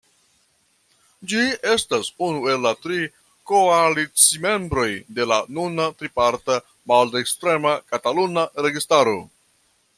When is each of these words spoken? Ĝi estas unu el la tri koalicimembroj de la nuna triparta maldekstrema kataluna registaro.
Ĝi 1.33 1.41
estas 1.73 2.09
unu 2.27 2.49
el 2.53 2.65
la 2.67 2.71
tri 2.85 2.97
koalicimembroj 3.53 4.87
de 5.19 5.29
la 5.33 5.39
nuna 5.59 5.87
triparta 6.01 6.59
maldekstrema 6.93 7.79
kataluna 7.93 8.51
registaro. 8.69 9.19